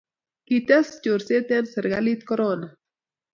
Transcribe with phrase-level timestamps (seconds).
[0.47, 2.67] kites chorset eng' serikalit korona